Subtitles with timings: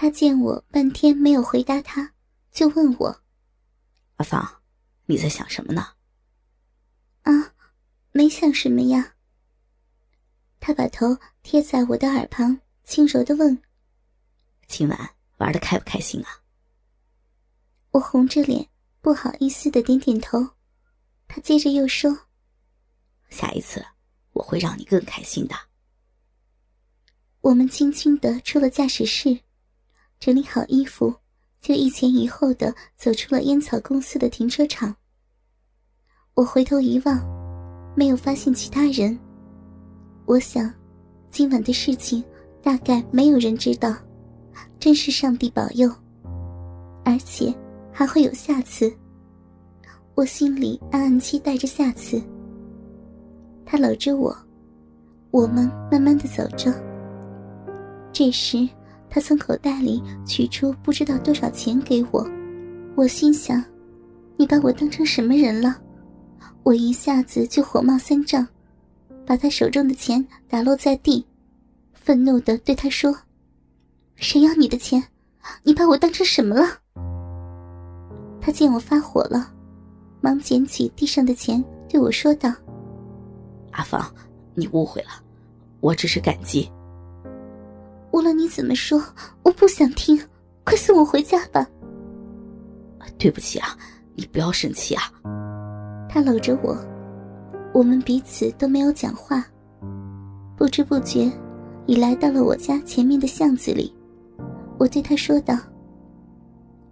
[0.00, 2.14] 他见我半天没有回答他，
[2.50, 3.20] 就问我
[4.16, 4.62] ：“阿芳，
[5.04, 5.88] 你在想什么呢
[7.20, 7.52] ？”“啊，
[8.10, 9.16] 没想什么呀。”
[10.58, 13.60] 他把头贴在我的耳旁，轻柔的问
[14.66, 16.30] ：“今晚玩的开不开心啊？”
[17.92, 18.70] 我红着脸，
[19.02, 20.38] 不好意思的点点头。
[21.28, 22.18] 他接着又说
[23.28, 23.84] ：“下一次
[24.32, 25.54] 我会让你更开心的。”
[27.42, 29.38] 我们轻轻的出了驾驶室，
[30.20, 31.14] 整理好衣服，
[31.62, 34.94] 就一前一后的走出了烟草公司的停车场。
[36.34, 37.18] 我回头一望，
[37.96, 39.18] 没有发现其他人。
[40.26, 40.70] 我想，
[41.30, 42.22] 今晚的事情
[42.62, 43.96] 大概没有人知道，
[44.78, 45.90] 真是上帝保佑。
[47.02, 47.52] 而且
[47.90, 48.92] 还会有下次。
[50.14, 52.22] 我心里暗暗期待着下次。
[53.64, 54.36] 他搂着我，
[55.30, 56.70] 我们慢慢的走着。
[58.12, 58.68] 这时，
[59.10, 62.26] 他从口袋里取出不知道多少钱给我。
[62.94, 63.62] 我心想：
[64.36, 65.76] 你把我当成什么人了？
[66.62, 68.46] 我一下子就火冒三丈。
[69.26, 71.24] 把他手中的钱打落在地，
[71.92, 73.14] 愤怒的对他说
[74.16, 75.00] ：“谁要你的钱？
[75.62, 76.66] 你把我当成什么了？”
[78.42, 79.52] 他见我发火了，
[80.20, 82.52] 忙捡起地上的钱对我说道
[83.70, 84.12] ：“阿芳，
[84.54, 85.10] 你误会了，
[85.78, 86.68] 我只是感激。
[88.20, 89.02] 无论你怎么说，
[89.42, 90.20] 我不想听，
[90.62, 91.66] 快送我回家吧。”
[93.16, 93.68] 对不起啊，
[94.14, 95.04] 你不要生气啊。
[96.06, 96.76] 他搂着我。
[97.72, 99.42] 我们彼此都没有讲话，
[100.54, 101.32] 不知不觉，
[101.86, 103.90] 已来到了我家前面的巷子里。
[104.78, 105.56] 我对他说道：“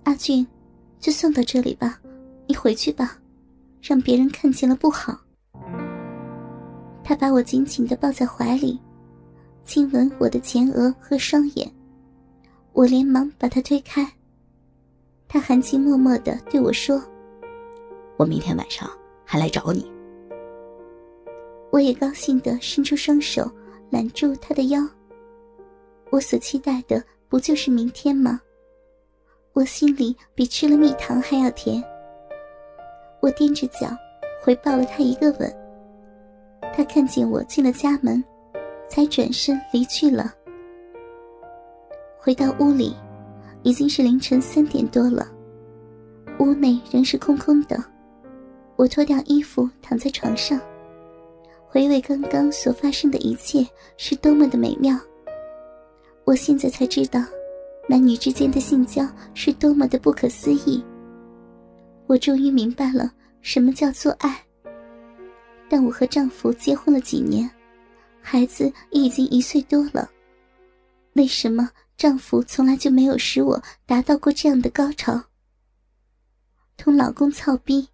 [0.04, 0.46] 阿俊，
[0.98, 2.00] 就送到这里吧，
[2.46, 3.18] 你回去吧，
[3.82, 5.14] 让别人看见了不好。”
[7.04, 8.80] 他把我紧紧的抱在怀里，
[9.68, 11.70] 亲吻我的前额和双眼。
[12.72, 14.10] 我连忙把他推开。
[15.28, 16.98] 他含情脉脉的对我说
[18.16, 18.90] ：“我明天晚上
[19.26, 19.86] 还来找你。”
[21.70, 23.46] 我也高兴的伸出双手
[23.90, 24.80] 揽住他的腰。
[26.08, 28.40] 我所期待的不就是明天吗？
[29.52, 31.84] 我心里比吃了蜜糖还要甜。
[33.20, 33.94] 我踮着脚
[34.42, 35.54] 回报了他一个吻。
[36.74, 38.24] 他看见我进了家门，
[38.88, 40.34] 才转身离去了。
[42.18, 42.94] 回到屋里，
[43.62, 45.30] 已经是凌晨三点多了。
[46.38, 47.82] 屋内仍是空空的。
[48.76, 50.60] 我脱掉衣服躺在床上。
[51.66, 53.66] 回味刚刚所发生的一切
[53.96, 54.98] 是多么的美妙。
[56.24, 57.20] 我现在才知道，
[57.88, 60.82] 男女之间的性交是多么的不可思议。
[62.06, 63.12] 我终于明白了
[63.42, 64.40] 什么叫做爱。
[65.68, 67.50] 但我和丈夫结婚了几年，
[68.20, 70.10] 孩子已经一岁多了，
[71.14, 75.22] 为什么丈夫从来就没有使我达到过这样的高潮？
[76.76, 77.88] 同老公操逼。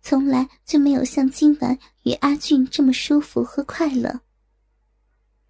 [0.00, 4.20] 从来就没有像今晚与阿俊这么舒服和快乐。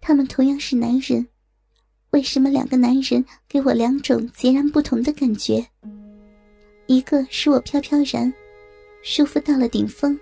[0.01, 1.25] 他们同样是男人，
[2.09, 5.65] 为什么两个男人给我两种截然不同的感觉？
[6.87, 8.33] 一个使我飘飘然，
[9.03, 10.17] 舒服到了顶峰；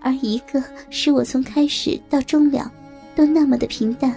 [0.00, 2.70] 而一个使我从开始到终了，
[3.14, 4.14] 都那么的平淡。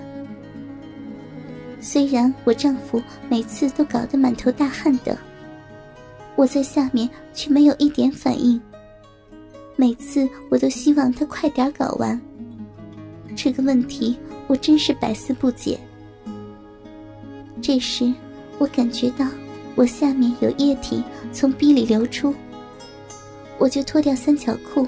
[1.79, 5.17] 虽然我丈夫每次都搞得满头大汗的，
[6.35, 8.59] 我在下面却没有一点反应。
[9.75, 12.19] 每次我都希望他快点搞完。
[13.35, 14.17] 这个问题
[14.47, 15.79] 我真是百思不解。
[17.61, 18.11] 这时，
[18.57, 19.25] 我感觉到
[19.75, 22.33] 我下面有液体从逼里流出，
[23.59, 24.87] 我就脱掉三角裤，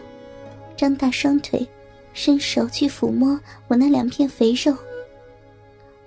[0.79, 1.67] 张大双腿，
[2.13, 4.73] 伸手去抚摸我那两片肥肉。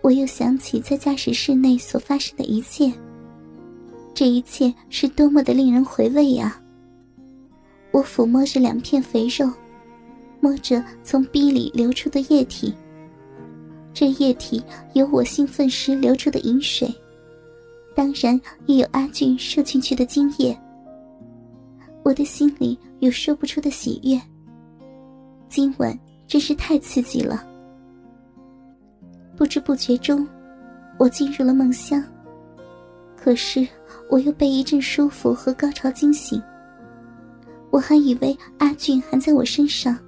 [0.00, 2.90] 我又想起在驾驶室内所发生的一切，
[4.14, 6.58] 这一切是多么的令人回味呀！
[7.90, 9.46] 我抚摸着两片肥肉，
[10.40, 12.72] 摸着从逼里流出的液体。
[13.92, 16.90] 这液体有我兴奋时流出的饮水，
[17.94, 20.58] 当然也有阿俊射进去的精液。
[22.02, 24.18] 我的心里有说不出的喜悦。
[25.52, 25.94] 今晚
[26.26, 27.46] 真是太刺激了。
[29.36, 30.26] 不知不觉中，
[30.96, 32.02] 我进入了梦乡。
[33.14, 33.68] 可是
[34.08, 36.42] 我又被一阵舒服和高潮惊醒。
[37.70, 39.98] 我还以为阿俊还在我身上，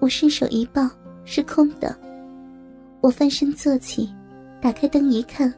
[0.00, 0.86] 我伸手一抱，
[1.24, 1.96] 是空的。
[3.00, 4.12] 我翻身坐起，
[4.60, 5.50] 打开灯一看，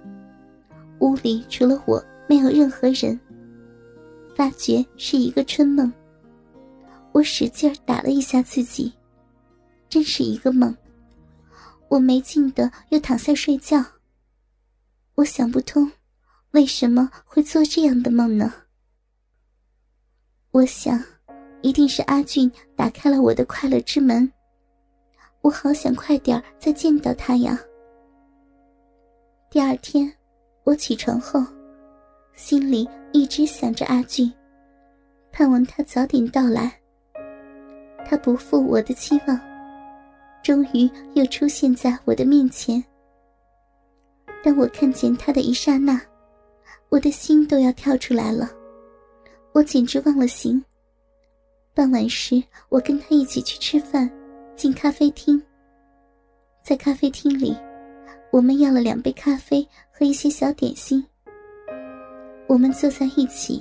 [1.01, 3.19] 屋里除了我没有任何人。
[4.37, 5.93] 发觉是一个春梦。
[7.15, 8.93] 我使劲打了一下自己，
[9.89, 10.77] 真是一个梦。
[11.89, 13.83] 我没劲的又躺下睡觉。
[15.15, 15.89] 我想不通，
[16.51, 18.53] 为什么会做这样的梦呢？
[20.51, 21.01] 我想，
[21.63, 24.29] 一定是阿俊打开了我的快乐之门。
[25.41, 27.57] 我好想快点再见到他呀！
[29.51, 30.13] 第二天，
[30.65, 31.41] 我起床后，
[32.35, 34.33] 心里一直想着阿俊，
[35.31, 36.81] 盼望他早点到来。
[38.15, 39.37] 他不负我的期望，
[40.41, 42.81] 终于又出现在我的面前。
[44.41, 46.01] 当我看见他的一刹那，
[46.91, 48.49] 我的心都要跳出来了，
[49.51, 50.65] 我简直忘了形。
[51.75, 54.09] 傍晚时，我跟他一起去吃饭，
[54.55, 55.43] 进咖啡厅。
[56.63, 57.57] 在咖啡厅里，
[58.31, 61.05] 我们要了两杯咖啡和一些小点心。
[62.47, 63.61] 我们坐在一起，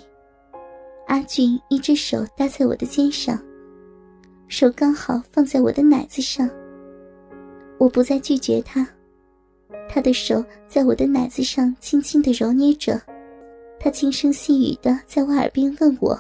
[1.08, 3.44] 阿俊一只手搭在我的肩上，
[4.48, 6.50] 手刚好放在我的奶子上。
[7.80, 8.88] 我不再拒绝他。
[9.90, 13.00] 他的手在我的奶子上轻轻的揉捏着，
[13.80, 16.20] 他轻声细语的在我耳边问我：“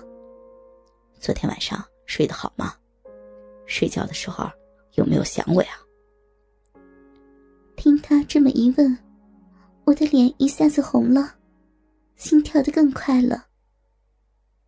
[1.19, 2.73] 昨天晚上睡得好吗？
[3.65, 4.49] 睡觉的时候
[4.95, 5.69] 有没有想我呀？”
[7.75, 8.97] 听他这么一问，
[9.85, 11.35] 我的脸一下子红了，
[12.15, 13.45] 心跳得更快了。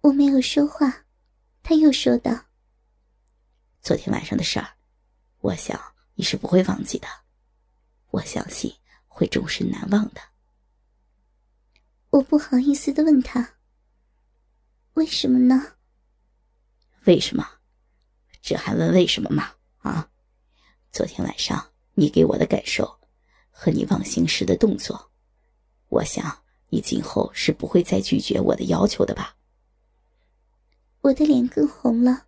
[0.02, 0.94] 我没有说话，
[1.62, 2.32] 他又说道
[3.86, 4.68] ：“昨天晚上的事儿，
[5.42, 5.80] 我想
[6.16, 7.08] 你是不会忘记的，
[8.10, 8.74] 我相信。”
[9.08, 10.20] 会终身难忘的。
[12.10, 13.54] 我不好意思的问他
[14.96, 15.78] ：“为什么呢
[17.08, 17.48] ？”“为什么？
[18.42, 20.12] 这还问为什么吗？”啊！
[20.92, 23.00] 昨天晚上你给我的感受，
[23.50, 25.14] 和你忘形时的动作，
[25.88, 29.38] 我想你今后是不会再拒绝我的要求的吧？
[31.00, 32.28] 我的脸更红了，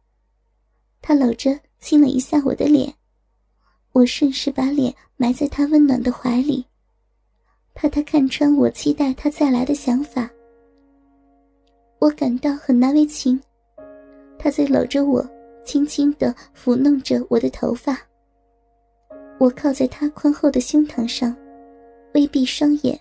[1.08, 2.94] 他搂着亲了一下我的脸，
[3.94, 6.66] 我顺势把脸埋在他温暖的怀里。
[7.74, 10.30] 怕他看穿我期待他再来的想法，
[12.00, 13.40] 我感到很难为情。
[14.38, 15.26] 他在搂着我，
[15.64, 17.98] 轻轻的抚弄着我的头发。
[19.40, 21.34] 我靠在他宽厚的胸膛上，
[22.16, 23.00] 微闭双眼，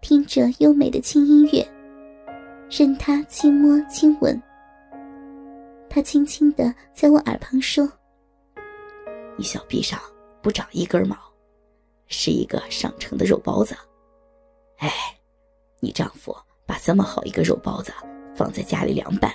[0.00, 1.62] 听着优美的轻音乐，
[2.70, 4.42] 任他轻摸轻吻。
[5.98, 7.84] 他轻轻的在我耳旁说
[9.36, 9.98] ：“你小臂上
[10.40, 11.16] 不长一根毛，
[12.06, 13.74] 是一个上乘的肉包子。”
[14.78, 14.88] 哎，
[15.80, 16.32] 你丈夫
[16.64, 17.92] 把这么好一个肉包子
[18.32, 19.32] 放在家里凉拌，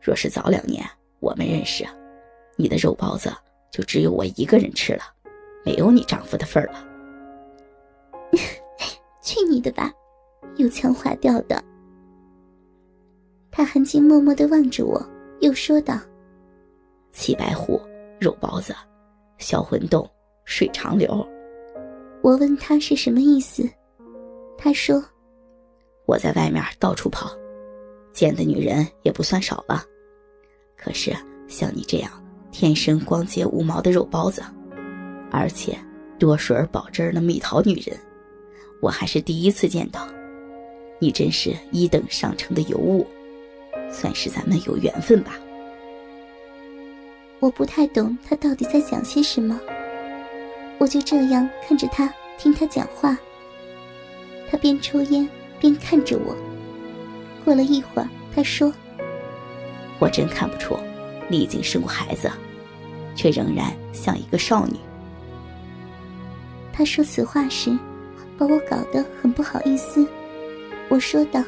[0.00, 0.82] 若是早两年
[1.20, 1.86] 我们认识，
[2.56, 3.30] 你的肉包子
[3.70, 5.02] 就只有我一个人吃了，
[5.66, 6.82] 没有你丈夫的份儿了。
[9.20, 9.92] 去你的吧，
[10.56, 11.62] 油腔滑调的！
[13.50, 15.06] 他含情脉脉的望着我，
[15.40, 15.98] 又说道
[17.12, 17.80] ：“七白虎
[18.20, 18.74] 肉包子，
[19.38, 20.08] 销魂洞
[20.44, 21.26] 水长流。”
[22.22, 23.68] 我问他是什么意思。
[24.56, 25.02] 他说
[26.06, 27.30] ：“我在外面到处跑，
[28.12, 29.84] 见的女人也不算少了。
[30.76, 31.14] 可是
[31.46, 32.10] 像你这样
[32.50, 34.42] 天生光洁无毛的肉包子，
[35.30, 35.78] 而且
[36.18, 37.96] 多水保汁的蜜桃女人，
[38.82, 40.08] 我还是第一次见到。
[40.98, 43.06] 你真是一等上乘的尤物，
[43.90, 45.32] 算是咱们有缘分吧。”
[47.40, 49.58] 我不太懂他到底在讲些什么，
[50.78, 53.16] 我就这样看着他，听他讲话。
[54.50, 55.28] 他边抽烟
[55.60, 56.36] 边看着我。
[57.44, 58.72] 过了一会儿，他说
[60.00, 60.76] ：“我真看不出，
[61.28, 62.30] 你已经生过孩子，
[63.14, 64.76] 却仍然像一个少女。”
[66.72, 67.76] 他说此话时，
[68.36, 70.06] 把我搞得很不好意思。
[70.88, 71.42] 我说道：“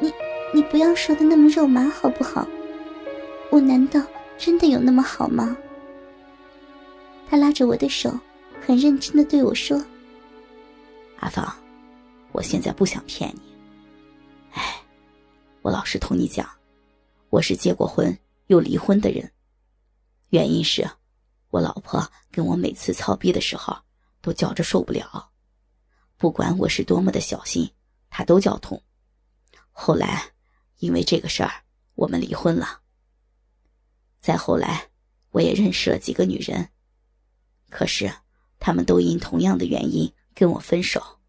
[0.00, 0.12] 你，
[0.54, 2.46] 你不要说的那么肉麻好不好？
[3.50, 4.02] 我难道
[4.36, 5.56] 真的有那么好吗？”
[7.28, 8.18] 他拉着我的手，
[8.64, 9.82] 很认真的对我说
[11.20, 11.46] ：“阿芳。”
[12.30, 13.40] 我现在不想骗你，
[14.52, 14.80] 哎，
[15.62, 16.46] 我老实同你讲，
[17.30, 18.16] 我是结过婚
[18.48, 19.28] 又离婚的人。
[20.28, 20.88] 原因是，
[21.48, 23.74] 我老婆跟我每次操逼的时候
[24.20, 25.30] 都叫着受不了，
[26.18, 27.68] 不管我是多么的小心，
[28.10, 28.80] 她都叫痛。
[29.72, 30.22] 后来，
[30.78, 32.80] 因为这个事儿，我们离婚了。
[34.20, 34.88] 再后来，
[35.30, 36.68] 我也认识了几个女人，
[37.68, 38.12] 可是，
[38.58, 41.20] 她们都因同样的原因跟我分手。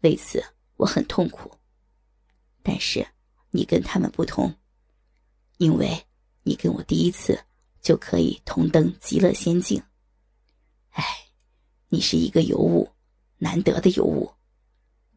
[0.00, 0.42] 为此
[0.76, 1.50] 我很痛苦，
[2.62, 3.06] 但是
[3.50, 4.54] 你跟他们不同，
[5.58, 6.06] 因为
[6.42, 7.38] 你跟我第一次
[7.82, 9.82] 就可以同登极乐仙境。
[10.90, 11.04] 哎，
[11.88, 12.90] 你是一个尤物，
[13.38, 14.32] 难得的尤物，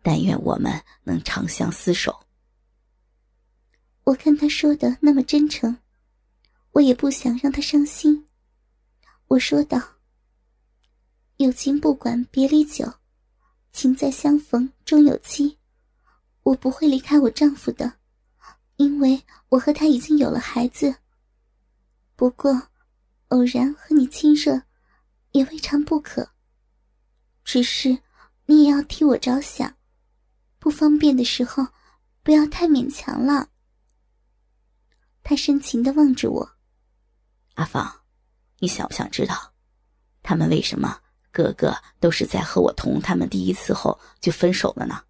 [0.01, 2.22] 但愿我们能长相厮守。
[4.05, 5.77] 我看他说的那么真诚，
[6.71, 8.27] 我也不想让他伤心。
[9.27, 9.81] 我说道
[11.37, 12.93] ：“友情不管别离久。”
[13.71, 15.57] 情在相逢终有期，
[16.43, 17.93] 我不会离开我丈夫的，
[18.75, 20.93] 因为我和他已经有了孩子。
[22.15, 22.69] 不过，
[23.29, 24.61] 偶然和你亲热，
[25.31, 26.29] 也未尝不可。
[27.43, 27.97] 只是，
[28.45, 29.75] 你也要替我着想，
[30.59, 31.65] 不方便的时候，
[32.21, 33.49] 不要太勉强了。
[35.23, 36.51] 他深情的望着我，
[37.55, 38.01] 阿芳，
[38.59, 39.53] 你想不想知道，
[40.21, 41.01] 他们为什么
[41.31, 45.03] 个个都是在和我同他们第一次后就分手了呢？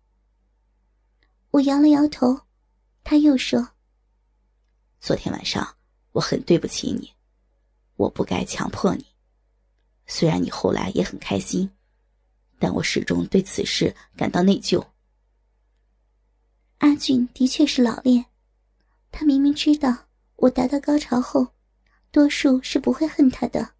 [1.52, 2.42] 我摇了摇头，
[3.04, 3.70] 他又说
[5.00, 5.68] ：“昨天晚上。”
[6.14, 7.12] 我很对不起你，
[7.96, 9.04] 我不该强迫你。
[10.06, 11.68] 虽然你后来也很开心，
[12.60, 14.86] 但我始终对此事感到内疚。
[16.78, 18.24] 阿俊的确是老练，
[19.16, 19.96] 他明明知道
[20.38, 21.50] 我达到高潮后，
[22.12, 23.74] 多数是不会恨他的。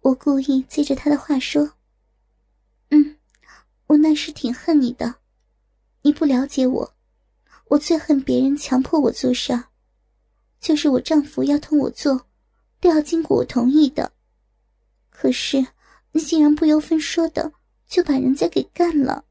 [0.00, 1.74] 我故意接着他的话说
[2.88, 3.18] ：“嗯，
[3.88, 5.16] 我那时挺恨你的，
[6.00, 6.94] 你不了解我，
[7.66, 9.64] 我最恨别人强迫我做事儿。”
[10.58, 12.26] 就是我丈夫要同我做，
[12.80, 14.12] 都要经过我同意的。
[15.10, 15.64] 可是
[16.12, 17.52] 你竟然不由分说的
[17.86, 19.26] 就把人家给干了。